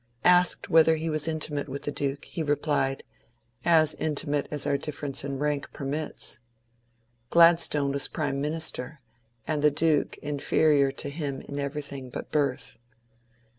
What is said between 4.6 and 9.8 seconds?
our difference in rank permits.'' Gladstone was Prime Minister, and the